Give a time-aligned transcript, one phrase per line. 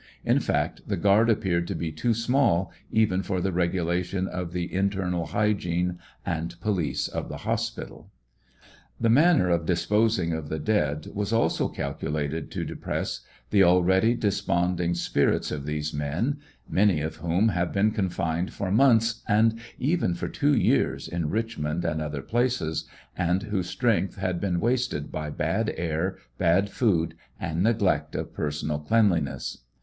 [0.25, 3.51] In fact, the BEBEL TESTIMONY, 181 guard appeared to be too small, even for the
[3.51, 8.09] regulation of the inter nal hygiene and police of the hospital.
[8.99, 13.19] The manner of disposing of the dead was also calculated to depress
[13.51, 16.37] the already desponding spirits of these men,
[16.67, 21.85] many of whom have been confined for months, and even for two* years in Richmond
[21.85, 27.61] and other places, and whose strength had been wasted by bad air, bad food, and
[27.61, 29.59] neglect of personal cleanliness.